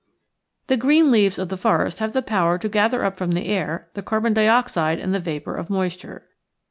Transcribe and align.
The 0.65 0.77
green 0.77 1.11
leaves 1.11 1.37
of 1.37 1.49
the 1.49 1.57
forest 1.57 1.99
have 1.99 2.13
the 2.13 2.23
power 2.23 2.57
to 2.57 2.67
gather 2.67 3.05
up 3.05 3.19
from 3.19 3.33
the 3.33 3.45
air 3.45 3.87
the 3.93 4.01
carbon 4.01 4.33
dioxide 4.33 4.97
and 4.99 5.13
the 5.13 5.19
vapor 5.19 5.55
of 5.55 5.69
moisture. 5.69 6.25